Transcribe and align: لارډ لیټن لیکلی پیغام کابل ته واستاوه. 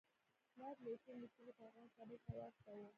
لارډ 0.59 0.77
لیټن 0.85 1.15
لیکلی 1.23 1.53
پیغام 1.59 1.87
کابل 1.95 2.17
ته 2.25 2.31
واستاوه. 2.37 2.87